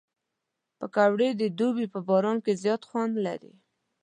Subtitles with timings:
[0.79, 3.53] پکورې د دوبي په باران کې زیات خوند لري